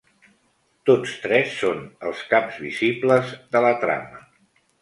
[0.89, 4.27] Tots tres són els caps visibles de la trama.